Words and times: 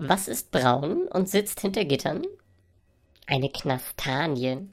Was 0.00 0.28
ist 0.28 0.50
braun 0.50 1.08
und 1.08 1.28
sitzt 1.28 1.60
hinter 1.60 1.84
Gittern? 1.84 2.22
Eine 3.26 3.50
Knastanie. 3.50 4.68